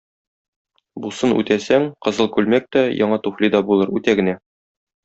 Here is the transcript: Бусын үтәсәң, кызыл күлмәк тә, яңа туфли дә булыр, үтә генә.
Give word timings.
Бусын 1.03 1.35
үтәсәң, 1.41 1.85
кызыл 2.07 2.33
күлмәк 2.39 2.69
тә, 2.77 2.85
яңа 3.05 3.23
туфли 3.29 3.55
дә 3.59 3.65
булыр, 3.71 3.97
үтә 4.01 4.19
генә. 4.23 4.41